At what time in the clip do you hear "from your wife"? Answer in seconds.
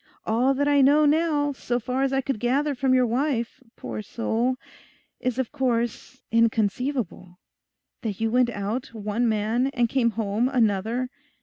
2.73-3.61